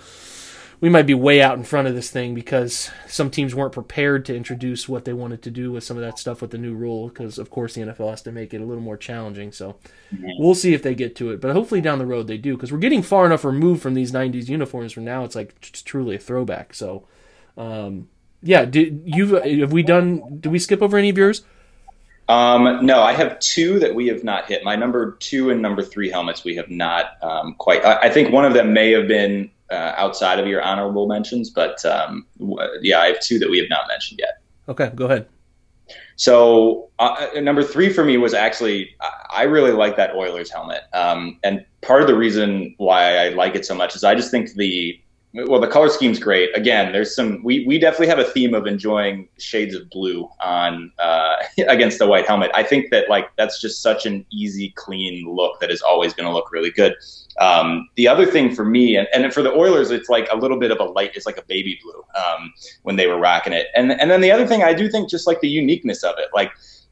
[0.82, 4.26] we might be way out in front of this thing because some teams weren't prepared
[4.26, 6.74] to introduce what they wanted to do with some of that stuff with the new
[6.74, 7.10] rule.
[7.10, 9.52] Because of course the NFL has to make it a little more challenging.
[9.52, 9.78] So
[10.38, 11.42] we'll see if they get to it.
[11.42, 14.12] But hopefully down the road they do because we're getting far enough removed from these
[14.12, 14.94] '90s uniforms.
[14.94, 16.74] For now, it's like it's truly a throwback.
[16.74, 17.06] So.
[17.58, 18.08] Um,
[18.42, 20.40] yeah, did you have we done?
[20.40, 21.44] Did we skip over any of yours?
[22.30, 24.64] Um, no, I have two that we have not hit.
[24.64, 27.84] My number two and number three helmets we have not um, quite.
[27.84, 31.50] I, I think one of them may have been uh, outside of your honorable mentions,
[31.50, 34.42] but um, w- yeah, I have two that we have not mentioned yet.
[34.68, 35.28] Okay, go ahead.
[36.18, 40.84] So uh, number three for me was actually I- I really like that Oilers helmet,
[40.94, 44.30] um, and part of the reason why I like it so much is I just
[44.30, 45.02] think the
[45.34, 46.56] well the color scheme's great.
[46.58, 50.92] Again, there's some we we definitely have a theme of enjoying shades of blue on
[51.00, 51.36] uh,
[51.68, 52.52] against the white helmet.
[52.56, 56.28] I think that like that's just such an easy, clean look that is always going
[56.28, 56.96] to look really good.
[57.40, 60.60] Um, the other thing for me, and, and for the Oilers, it's like a little
[60.60, 61.12] bit of a light.
[61.16, 62.52] It's like a baby blue um,
[62.84, 63.68] when they were rocking it.
[63.76, 66.30] And and then the other thing, I do think just like the uniqueness of it,
[66.34, 66.52] like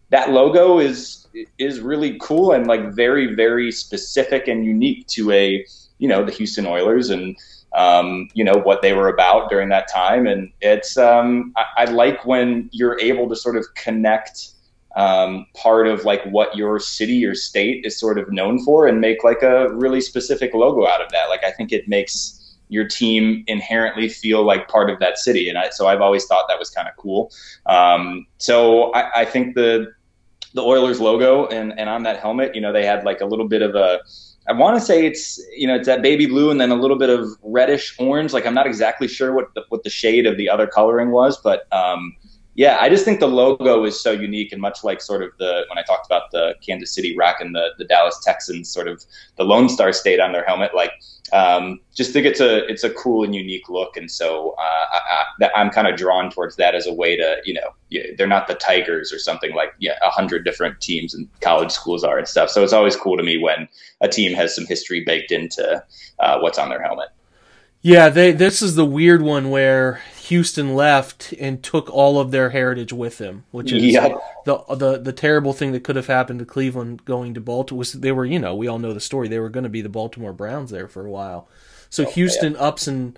[0.09, 5.65] that logo is is really cool and like very very specific and unique to a
[5.97, 7.35] you know the Houston Oilers and
[7.77, 10.27] um, you know what they were about during that time.
[10.27, 14.49] And it's um, I, I like when you're able to sort of connect
[14.95, 18.99] um, part of like what your city or state is sort of known for and
[18.99, 21.29] make like a really specific logo out of that.
[21.29, 25.47] Like I think it makes your team inherently feel like part of that city.
[25.47, 27.31] And I, so I've always thought that was kind of cool.
[27.67, 29.93] Um, so I, I think the
[30.53, 33.47] the Oilers logo and, and on that helmet, you know, they had like a little
[33.47, 33.99] bit of a
[34.47, 36.97] I want to say it's you know it's that baby blue and then a little
[36.97, 38.33] bit of reddish orange.
[38.33, 41.37] Like I'm not exactly sure what the, what the shade of the other coloring was,
[41.37, 42.15] but um,
[42.55, 45.65] yeah, I just think the logo is so unique and much like sort of the
[45.69, 49.05] when I talked about the Kansas City Rock and the the Dallas Texans sort of
[49.35, 50.71] the Lone Star State on their helmet.
[50.73, 50.93] Like
[51.33, 55.25] um, just think it's a it's a cool and unique look, and so uh, I,
[55.41, 57.73] I, I'm kind of drawn towards that as a way to you know
[58.17, 62.03] they're not the Tigers or something like yeah a hundred different teams and college schools
[62.03, 62.49] are and stuff.
[62.49, 63.67] So it's always cool to me when
[64.01, 65.83] a team has some history baked into
[66.19, 67.09] uh, what's on their helmet.
[67.81, 72.49] Yeah, they this is the weird one where Houston left and took all of their
[72.49, 74.17] heritage with them, which is Yep.
[74.45, 77.93] the the the terrible thing that could have happened to Cleveland going to Baltimore was
[77.93, 79.27] they were, you know, we all know the story.
[79.27, 81.47] They were going to be the Baltimore Browns there for a while.
[81.89, 83.17] So Houston ups and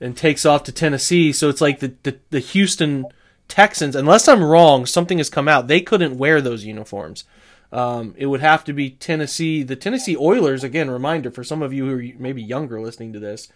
[0.00, 1.32] and takes off to Tennessee.
[1.32, 3.06] So it's like the, the the Houston
[3.48, 5.66] Texans, unless I'm wrong, something has come out.
[5.66, 7.24] They couldn't wear those uniforms.
[7.72, 9.62] Um, it would have to be Tennessee.
[9.62, 13.20] The Tennessee Oilers, again, reminder for some of you who are maybe younger listening to
[13.20, 13.48] this,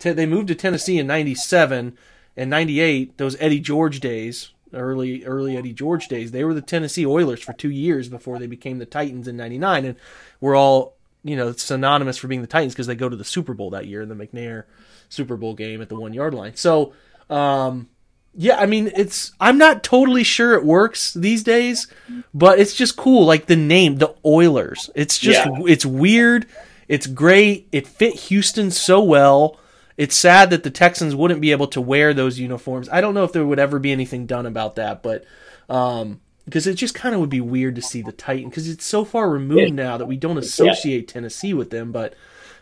[0.00, 1.96] they moved to Tennessee in '97
[2.36, 3.18] and '98.
[3.18, 7.52] Those Eddie George days, early early Eddie George days, they were the Tennessee Oilers for
[7.52, 9.96] two years before they became the Titans in '99, and
[10.40, 13.54] we're all you know synonymous for being the Titans because they go to the Super
[13.54, 14.64] Bowl that year in the McNair
[15.08, 16.56] Super Bowl game at the one yard line.
[16.56, 16.92] So.
[17.30, 17.88] Um,
[18.34, 19.32] yeah, I mean, it's.
[19.40, 21.86] I'm not totally sure it works these days,
[22.32, 23.26] but it's just cool.
[23.26, 24.88] Like the name, the Oilers.
[24.94, 25.44] It's just.
[25.44, 25.64] Yeah.
[25.66, 26.46] It's weird.
[26.88, 27.68] It's great.
[27.72, 29.58] It fit Houston so well.
[29.96, 32.88] It's sad that the Texans wouldn't be able to wear those uniforms.
[32.90, 35.24] I don't know if there would ever be anything done about that, but
[35.68, 38.84] um, because it just kind of would be weird to see the Titan because it's
[38.84, 41.92] so far removed now that we don't associate Tennessee with them.
[41.92, 42.14] But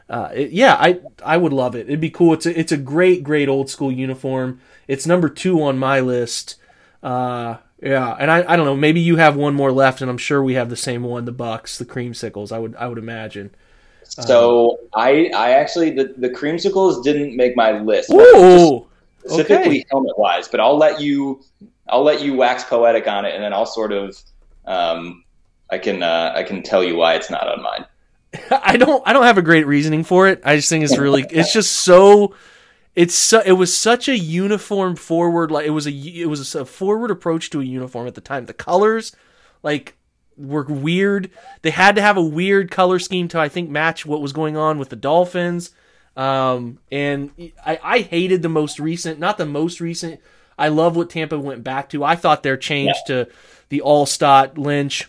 [0.08, 1.86] uh, it, yeah, I I would love it.
[1.86, 2.34] It'd be cool.
[2.34, 4.60] It's a, it's a great great old school uniform.
[4.88, 6.56] It's number two on my list.
[7.02, 8.76] Uh, yeah, and I, I don't know.
[8.76, 11.24] Maybe you have one more left, and I'm sure we have the same one.
[11.24, 12.52] The Bucks, the creamsicles.
[12.52, 13.54] I would I would imagine.
[14.10, 18.10] So I I actually the, the creamsicles didn't make my list.
[18.10, 18.86] Ooh,
[19.20, 19.84] specifically okay.
[19.90, 21.42] helmet wise, but I'll let you
[21.88, 24.18] I'll let you wax poetic on it, and then I'll sort of
[24.66, 25.24] um,
[25.70, 27.86] I can uh, I can tell you why it's not on mine.
[28.50, 30.40] I don't I don't have a great reasoning for it.
[30.44, 32.34] I just think it's really it's just so
[32.94, 36.64] it's so it was such a uniform forward like it was a it was a
[36.64, 38.46] forward approach to a uniform at the time.
[38.46, 39.14] The colors
[39.62, 39.96] like
[40.40, 41.30] were weird.
[41.62, 44.56] They had to have a weird color scheme to I think match what was going
[44.56, 45.70] on with the Dolphins.
[46.16, 47.30] Um, and
[47.64, 50.20] I, I hated the most recent, not the most recent.
[50.58, 52.04] I love what Tampa went back to.
[52.04, 53.28] I thought their change to
[53.70, 55.08] the Alstott Lynch,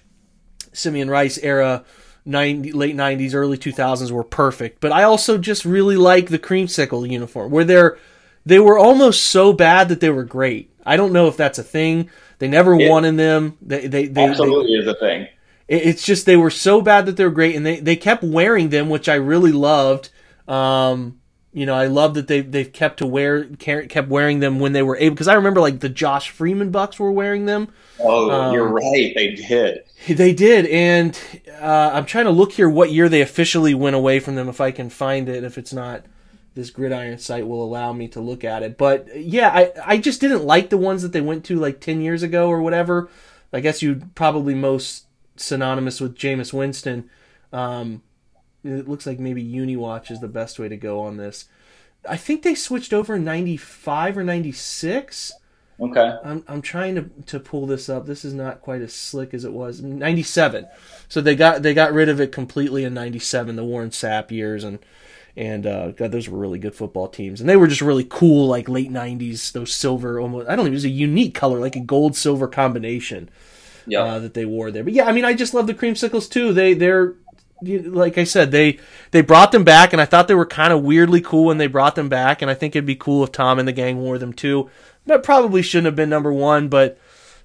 [0.71, 1.83] Simeon Rice era
[2.25, 4.79] 90, late 90s, early 2000s were perfect.
[4.79, 7.97] But I also just really like the creamsicle uniform where they're
[8.45, 10.71] they were almost so bad that they were great.
[10.85, 12.09] I don't know if that's a thing.
[12.41, 13.55] They never It- won in them.
[13.61, 15.27] They they, they, Absolutely is a thing.
[15.67, 18.23] it- it's just they were so bad that they were great, and they they kept
[18.23, 20.09] wearing them, which I really loved.
[20.47, 21.19] Um,
[21.53, 24.81] you know, I love that they they've kept to wear kept wearing them when they
[24.81, 25.13] were able.
[25.13, 27.67] Because I remember like the Josh Freeman Bucks were wearing them.
[27.99, 29.13] Oh, Um, you're right.
[29.15, 29.83] They did.
[30.07, 31.15] They did, and
[31.61, 34.49] uh, I'm trying to look here what year they officially went away from them.
[34.49, 36.05] If I can find it, if it's not
[36.53, 38.77] this gridiron site will allow me to look at it.
[38.77, 42.01] But yeah, I I just didn't like the ones that they went to like ten
[42.01, 43.09] years ago or whatever.
[43.53, 47.09] I guess you probably most synonymous with Jameis Winston.
[47.51, 48.01] Um,
[48.63, 51.45] it looks like maybe Uniwatch is the best way to go on this.
[52.07, 55.33] I think they switched over in '95 or '96.
[55.79, 56.13] Okay.
[56.23, 58.05] I'm I'm trying to to pull this up.
[58.05, 59.81] This is not quite as slick as it was.
[59.81, 60.67] 97.
[61.07, 64.63] So they got they got rid of it completely in 97, the Warren Sapp years
[64.63, 64.79] and
[65.37, 68.47] and uh, God, those were really good football teams, and they were just really cool,
[68.47, 69.51] like late '90s.
[69.51, 72.47] Those silver, almost I don't know, it was a unique color, like a gold silver
[72.47, 73.29] combination
[73.85, 74.01] Yeah.
[74.03, 74.83] uh, that they wore there.
[74.83, 76.53] But yeah, I mean, I just love the creamsicles too.
[76.53, 77.15] They they're
[77.63, 78.79] like I said, they
[79.11, 81.67] they brought them back, and I thought they were kind of weirdly cool when they
[81.67, 82.41] brought them back.
[82.41, 84.69] And I think it'd be cool if Tom and the gang wore them too.
[85.05, 86.97] That probably shouldn't have been number one, but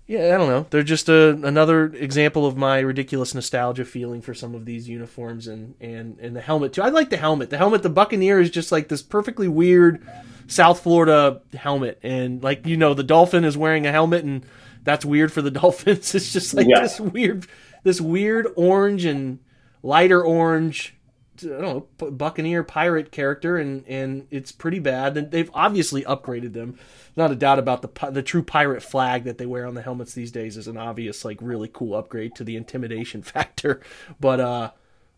[0.07, 0.67] yeah, I don't know.
[0.71, 5.47] They're just a, another example of my ridiculous nostalgia feeling for some of these uniforms
[5.49, 6.83] and, and, and the helmet too.
[6.83, 7.51] I like the helmet.
[7.51, 10.07] The helmet, the Buccaneer is just like this perfectly weird
[10.49, 14.47] South Florida helmet, and like you know, the Dolphin is wearing a helmet, and
[14.85, 16.15] that's weird for the Dolphins.
[16.15, 16.81] It's just like Yeah.
[16.83, 17.47] this weird,
[17.83, 19.41] this weird orange and
[19.83, 20.95] lighter orange.
[21.45, 21.63] I don't
[22.01, 25.17] know, Buccaneer pirate character, and and it's pretty bad.
[25.17, 26.79] And they've obviously upgraded them.
[27.17, 30.15] Not a doubt about the the true pirate flag that they wear on the helmets
[30.15, 33.81] these days is an obvious, like, really cool upgrade to the intimidation factor.
[34.21, 34.71] But uh,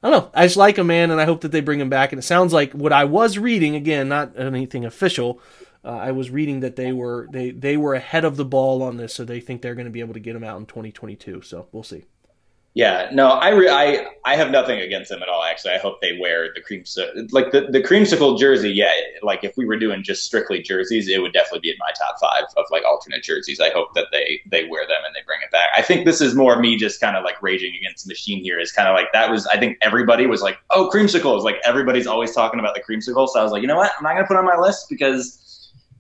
[0.03, 0.31] I don't know.
[0.35, 2.13] I just like them, man, and I hope that they bring him back.
[2.13, 5.41] And it sounds like what I was reading again, not anything official.
[5.85, 8.97] Uh, I was reading that they were they they were ahead of the ball on
[8.97, 11.43] this, so they think they're going to be able to get him out in 2022.
[11.43, 12.05] So we'll see.
[12.75, 15.43] Yeah, no, I, re- I I have nothing against them at all.
[15.43, 16.85] Actually, I hope they wear the cream
[17.33, 18.71] like the the creamsicle jersey.
[18.71, 21.91] Yeah, like if we were doing just strictly jerseys, it would definitely be in my
[21.99, 23.59] top five of like alternate jerseys.
[23.59, 25.69] I hope that they they wear them and they bring it back.
[25.77, 28.61] I think this is more me just kind of like raging against the machine here.
[28.61, 31.43] Is kind of like that was I think everybody was like, oh, creamsicles.
[31.43, 33.29] Like everybody's always talking about the creamsicle.
[33.29, 33.91] So I was like, you know what?
[33.99, 35.48] I'm not gonna put on my list because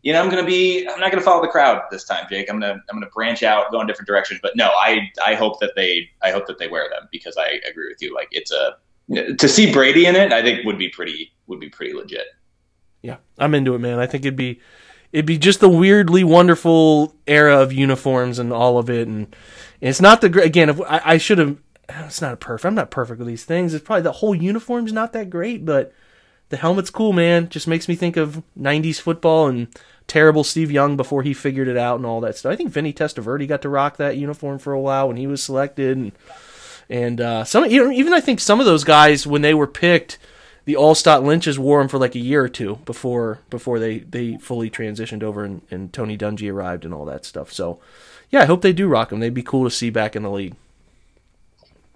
[0.02, 2.48] you know, I'm gonna be I'm not gonna follow the crowd this time, Jake.
[2.50, 4.40] I'm gonna I'm gonna branch out, go in different directions.
[4.42, 7.60] But no, I I hope that they I hope that they wear them because I
[7.68, 8.14] agree with you.
[8.14, 8.76] Like it's a
[9.36, 12.26] to see Brady in it, I think would be pretty would be pretty legit.
[13.02, 13.98] Yeah, I'm into it, man.
[13.98, 14.60] I think it'd be
[15.12, 19.08] it'd be just the weirdly wonderful era of uniforms and all of it.
[19.08, 19.34] And
[19.80, 20.68] it's not the again.
[20.68, 21.58] If I, I should have,
[21.88, 22.66] it's not a perfect.
[22.66, 23.74] I'm not perfect with these things.
[23.74, 25.92] It's probably the whole uniform's not that great, but
[26.50, 27.48] the helmet's cool, man.
[27.48, 29.68] Just makes me think of '90s football and
[30.06, 32.52] terrible Steve Young before he figured it out and all that stuff.
[32.52, 35.42] I think Vinny Testaverde got to rock that uniform for a while when he was
[35.42, 36.12] selected, and
[36.88, 40.18] and uh, some even I think some of those guys when they were picked
[40.68, 44.36] the Alstott Lynches wore them for like a year or two before before they, they
[44.36, 47.50] fully transitioned over and, and Tony Dungy arrived and all that stuff.
[47.50, 47.80] So,
[48.28, 49.20] yeah, I hope they do rock them.
[49.20, 50.56] They'd be cool to see back in the league.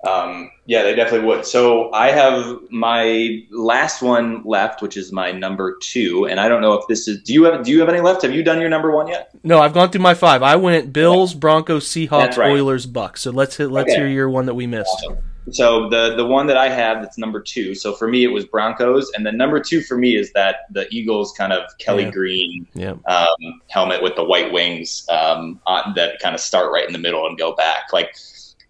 [0.08, 1.46] Um, yeah, they definitely would.
[1.46, 6.60] So I have my last one left, which is my number two, and I don't
[6.60, 7.22] know if this is.
[7.22, 8.22] Do you have Do you have any left?
[8.22, 9.30] Have you done your number one yet?
[9.44, 10.42] No, I've gone through my five.
[10.42, 12.50] I went Bills, Broncos, Seahawks, right.
[12.50, 13.22] Oilers, Bucks.
[13.22, 14.00] So let's hit, let's Okay.
[14.00, 14.90] hear your one that we missed.
[15.04, 15.18] Awesome.
[15.50, 17.74] So the the one that I have that's number two.
[17.74, 20.86] So for me, it was Broncos, and then number two for me is that the
[20.92, 22.10] Eagles kind of Kelly Yeah.
[22.10, 26.86] Green Yeah, um, helmet with the white wings um, on, that kind of start right
[26.86, 27.92] in the middle and go back.
[27.92, 28.14] Like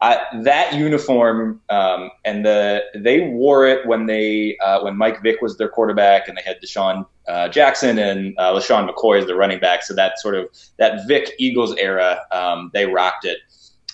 [0.02, 5.40] I, that uniform, um, and the they wore it when they uh, when Mike Vick
[5.40, 9.36] was their quarterback, and they had DeSean uh, Jackson and uh, LeSean McCoy as the
[9.36, 9.84] running back.
[9.84, 13.38] So that sort of that Vick Eagles era, um, they rocked it.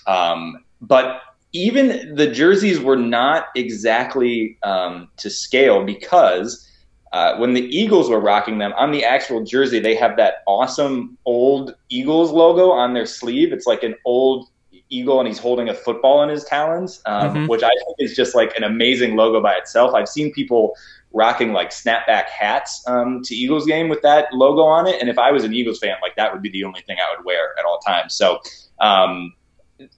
[0.07, 1.21] Um, but
[1.53, 6.67] even the jerseys were not exactly um, to scale because
[7.13, 11.19] uh, when the Eagles were rocking them on the actual jersey, they have that awesome
[11.27, 13.53] old Eagles logo on their sleeve.
[13.53, 14.49] It's like an old
[14.91, 17.49] eagle, and he's holding a football in his talons, um, Mhm.
[17.49, 19.95] which I think is just like an amazing logo by itself.
[19.95, 20.75] I've seen people
[21.13, 25.19] rocking like snapback hats um, to Eagles game with that logo on it, and if
[25.19, 27.55] I was an Eagles fan, like that would be the only thing I would wear
[27.59, 28.15] at all times.
[28.15, 28.41] So.
[28.81, 29.35] Um,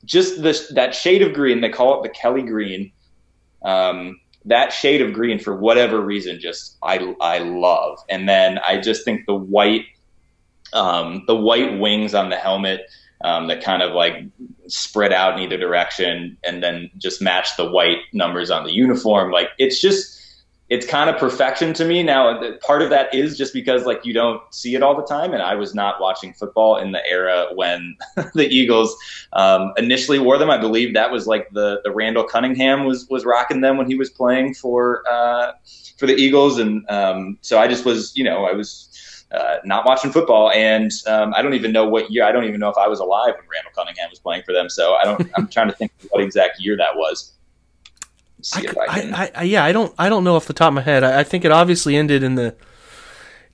[0.05, 2.93] just this that shade of green they call it the kelly green
[3.63, 8.79] um, that shade of green for whatever reason just i i love and then i
[8.79, 9.85] just think the white
[10.73, 12.83] um, the white wings on the helmet
[13.23, 14.25] um, that kind of like
[14.67, 19.31] spread out in either direction and then just match the white numbers on the uniform
[19.31, 20.21] like it's just
[20.71, 22.41] it's kind of perfection to me now.
[22.61, 25.43] Part of that is just because like you don't see it all the time, and
[25.43, 27.97] I was not watching football in the era when
[28.35, 28.97] the Eagles
[29.33, 30.49] um, initially wore them.
[30.49, 33.97] I believe that was like the the Randall Cunningham was was rocking them when he
[33.97, 35.53] was playing for uh,
[35.99, 38.87] for the Eagles, and um, so I just was you know I was.
[39.33, 42.25] Uh, not watching football, and um, I don't even know what year.
[42.25, 44.69] I don't even know if I was alive when Randall Cunningham was playing for them.
[44.69, 45.31] So I don't.
[45.37, 47.33] I'm trying to think what exact year that was
[48.43, 49.15] see I, if I can.
[49.15, 49.95] I, I, yeah, I don't.
[49.99, 51.05] I don't know off the top of my head.
[51.05, 52.55] I, I, think it obviously ended in the.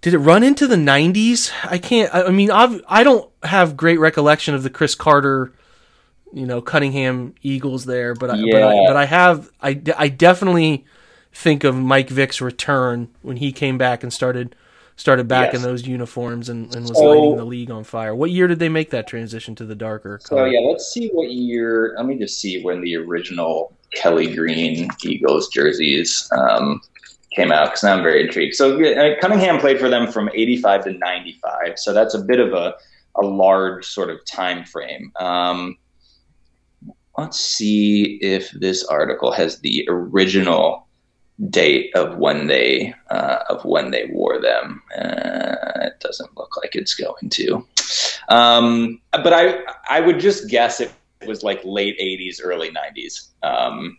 [0.01, 1.53] Did it run into the '90s?
[1.65, 2.15] I can't.
[2.15, 5.53] I, mean, I've, I don't have great recollection of the Cris Carter,
[6.33, 8.53] you know, Cunningham Eagles there, but I, yeah.
[8.53, 9.51] but I, but I have.
[9.61, 10.85] I, I definitely
[11.33, 14.55] think of Mike Vick's return when he came back and started
[14.97, 15.57] started back yes.
[15.57, 18.15] in those uniforms and, and was so, lighting the league on fire.
[18.15, 20.47] What year did they make that transition to the darker color?
[20.47, 21.95] So yeah, let's see what year.
[21.97, 26.81] Let me just see when the original Kelly Green Eagles jerseys um,
[27.35, 28.55] came out because I'm very intrigued.
[28.55, 32.55] So uh, Cunningham played for them from 85 to 95, so that's a bit of
[32.55, 32.75] a,
[33.17, 35.13] a large sort of time frame.
[35.17, 35.77] Um,
[37.19, 40.86] let's see if this article has the original
[41.51, 44.83] date of when they uh, of when they wore them.
[44.97, 47.67] Uh, it doesn't look like it's going to.
[48.29, 50.93] Um, but I I would just guess it
[51.27, 53.29] was like late 80s, early 90s.
[53.43, 53.99] Um,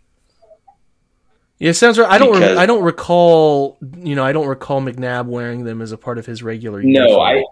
[1.60, 2.10] yeah, it sounds right.
[2.10, 2.34] I don't.
[2.34, 3.78] Because, re- I don't recall.
[3.98, 6.84] You know, I don't recall McNabb wearing them as a part of his regular.
[6.84, 7.22] No, uniform.
[7.22, 7.44] I.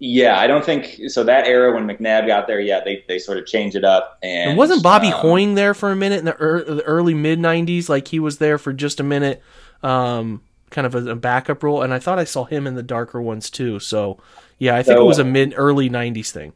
[0.00, 1.24] Yeah, I don't think so.
[1.24, 4.18] That era when McNabb got there, yeah, they, they sort of changed it up.
[4.22, 7.14] And, and wasn't Bobby um, Hoying there for a minute in the, er, the early
[7.14, 7.88] mid '90s?
[7.88, 9.42] Like he was there for just a minute,
[9.82, 11.82] um, kind of a, a, backup role.
[11.82, 13.80] And I thought I saw him in the darker ones too.
[13.80, 14.18] So
[14.58, 16.52] yeah, I think so, it was a mid early '90s thing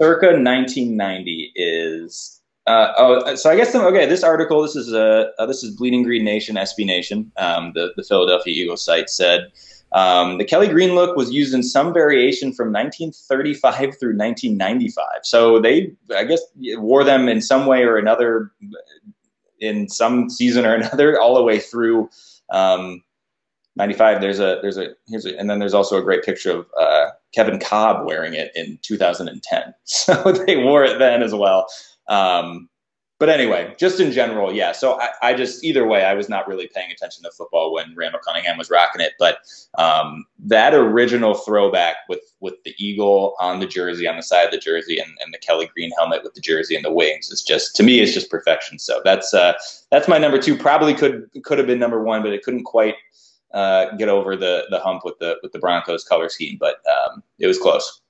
[0.00, 5.46] circa 1990 is uh, oh so I guess okay this article this is a uh,
[5.46, 9.50] this is Bleeding Green Nation SB Nation um, the the Philadelphia Eagles site said
[9.92, 15.60] um, the Kelly Green look was used in some variation from 1935 through 1995 so
[15.60, 16.40] they I guess
[16.76, 18.52] wore them in some way or another
[19.60, 22.08] in some season or another all the way through
[22.50, 23.02] um,
[23.76, 26.66] 95 there's a there's a here's a, and then there's also a great picture of
[26.78, 31.66] uh, Kevin Kolb wearing it in 2010 so they wore it then as well.
[32.08, 32.68] Um,
[33.18, 34.72] but anyway just in general yeah.
[34.72, 37.94] So I, I, just either way i was not really paying attention to football when
[37.96, 39.12] randall cunningham was rocking it.
[39.18, 39.38] But
[39.76, 44.50] um, that original throwback with with the eagle on the jersey on the side of
[44.50, 47.42] the jersey and, and the kelly green helmet with the jersey and the wings is
[47.42, 48.78] just to me is just perfection.
[48.78, 49.54] So that's uh,
[49.90, 50.56] that's my number two.
[50.56, 52.94] Probably could could have been number one but it couldn't quite
[53.54, 57.22] uh, get over the the hump with the with the Broncos color scheme, but um,
[57.38, 58.00] it was close.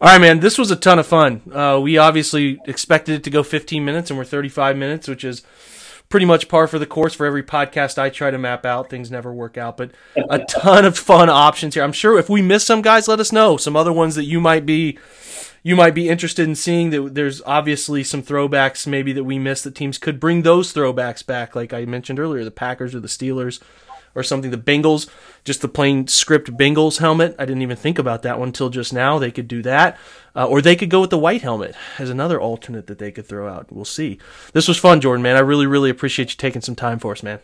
[0.00, 0.38] All right, man.
[0.38, 1.42] This was a ton of fun.
[1.52, 5.42] Uh, we obviously expected it to go 15 minutes, and we're 35 minutes, which is
[6.08, 8.90] pretty much par for the course for every podcast I try to map out.
[8.90, 9.90] Things never work out, but
[10.30, 11.82] a ton of fun options here.
[11.82, 13.56] I'm sure if we miss some guys, let us know.
[13.56, 14.98] Some other ones that you might be
[15.64, 19.64] you might be interested in seeing that there's obviously some throwbacks maybe that we missed
[19.64, 23.08] that teams could bring those throwbacks back like I mentioned earlier the Packers or the
[23.08, 23.60] Steelers
[24.18, 24.50] or something.
[24.50, 25.08] The Bengals,
[25.44, 27.36] just the plain script Bengals helmet.
[27.38, 29.18] I didn't even think about that one until just now.
[29.18, 29.96] They could do that.
[30.34, 33.26] Uh, or they could go with the white helmet as another alternate that they could
[33.26, 33.72] throw out.
[33.72, 34.18] We'll see.
[34.52, 35.36] This was fun, Jordan, man.
[35.36, 37.40] I really, really appreciate you taking some time for us, man.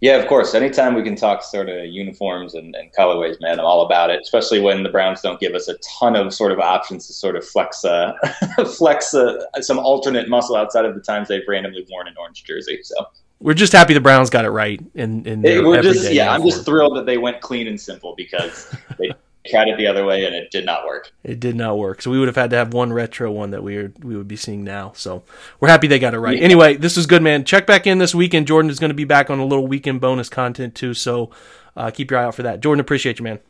[0.00, 0.54] Yeah, of course.
[0.54, 4.20] Anytime we can talk sort of uniforms and, and colorways, man, I'm all about it.
[4.22, 7.36] Especially when the Browns don't give us a ton of sort of options to sort
[7.36, 8.12] of flex, uh,
[8.76, 12.80] flex uh, some alternate muscle outside of the times they've randomly worn an orange jersey.
[12.82, 12.96] So
[13.40, 14.80] we're just happy the Browns got it right.
[14.94, 18.74] In in we're just yeah, I'm just thrilled that they went clean and simple because
[18.98, 19.10] they
[19.46, 21.12] tried it the other way and it did not work.
[21.22, 22.00] It did not work.
[22.00, 24.28] So we would have had to have one retro one that we are, we would
[24.28, 24.92] be seeing now.
[24.94, 25.24] So
[25.60, 26.38] we're happy they got it right.
[26.38, 26.44] Yeah.
[26.44, 27.44] Anyway, this is good, man.
[27.44, 28.46] Check back in this weekend.
[28.46, 30.94] Jordan is going to be back on a little weekend bonus content too.
[30.94, 31.30] So
[31.76, 32.60] uh, keep your eye out for that.
[32.60, 33.40] Jordan, appreciate you, man.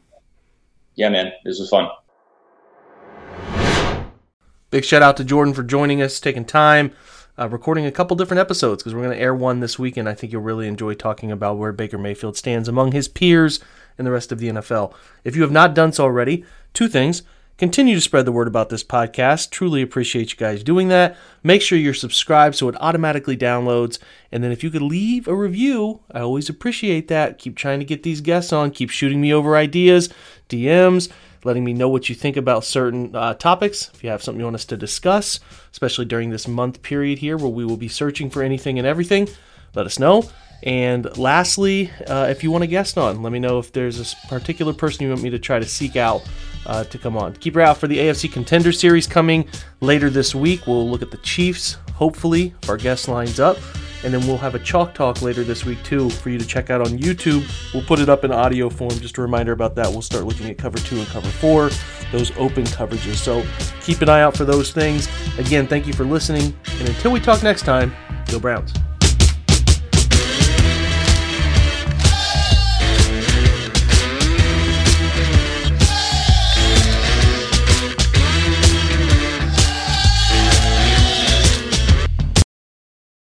[0.96, 1.32] Yeah, man.
[1.44, 1.88] This was fun.
[4.70, 6.92] Big shout out to Jordan for joining us, taking time
[7.38, 10.08] uh, recording a couple different episodes because we're going to air one this weekend.
[10.08, 13.60] I think you'll really enjoy talking about where Baker Mayfield stands among his peers
[13.98, 14.94] and the rest of the NFL.
[15.24, 17.22] If you have not done so already, two things.
[17.56, 19.50] Continue to spread the word about this podcast.
[19.50, 21.16] Truly appreciate you guys doing that.
[21.44, 24.00] Make sure you're subscribed so it automatically downloads.
[24.32, 27.38] And then if you could leave a review, I always appreciate that.
[27.38, 28.72] Keep trying to get these guests on.
[28.72, 30.08] Keep shooting me over ideas,
[30.48, 31.12] DMs
[31.44, 33.90] letting me know what you think about certain uh, topics.
[33.94, 35.40] If you have something you want us to discuss,
[35.70, 39.28] especially during this month period here where we will be searching for anything and everything,
[39.74, 40.28] let us know.
[40.62, 44.26] And lastly, uh, if you want a guest on, let me know if there's a
[44.28, 46.26] particular person you want me to try to seek out
[46.64, 47.34] uh, to come on.
[47.34, 49.46] Keep your eye out for the AFC Contender Series coming
[49.80, 50.66] later this week.
[50.66, 53.58] We'll look at the Chiefs, hopefully, if our guest lines up.
[54.04, 56.70] And then we'll have a chalk talk later this week too for you to check
[56.70, 57.44] out on YouTube.
[57.72, 58.90] We'll put it up in audio form.
[58.90, 59.90] Just a reminder about that.
[59.90, 61.70] We'll start looking at cover two and cover four,
[62.12, 63.16] those open coverages.
[63.16, 63.44] So
[63.80, 65.08] keep an eye out for those things.
[65.38, 66.54] Again, thank you for listening.
[66.78, 67.94] And until we talk next time,
[68.30, 68.74] go Browns.